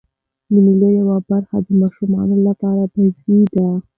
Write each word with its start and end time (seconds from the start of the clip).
د 0.51 0.53
مېلو 0.65 0.89
یوه 0.99 1.15
برخه 1.29 1.55
د 1.65 1.67
ماشومانو 1.81 2.35
له 2.45 2.53
پاره 2.61 2.85
بازۍ 2.93 3.39
دي. 3.53 3.63